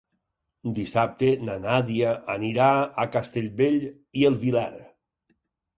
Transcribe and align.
Dissabte 0.77 1.29
na 1.49 1.59
Nàdia 1.67 2.15
anirà 2.39 2.73
a 3.05 3.09
Castellbell 3.19 3.79
i 4.23 4.29
el 4.33 4.45
Vilar. 4.47 4.71